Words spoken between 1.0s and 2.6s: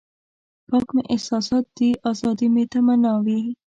احساسات دي ازادي